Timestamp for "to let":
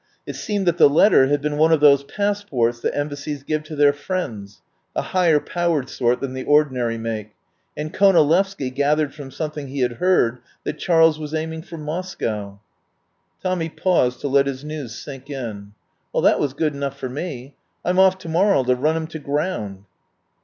14.21-14.47